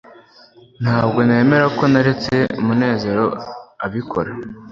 ntabwo 0.83 1.19
nemera 1.27 1.67
ko 1.77 1.83
naretse 1.91 2.35
munezero 2.65 3.25
abikora 3.85 4.31